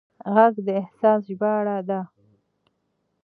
غږ 0.33 0.55
د 0.65 0.67
احساس 0.81 1.19
ژباړه 1.29 1.77
ده 1.89 1.99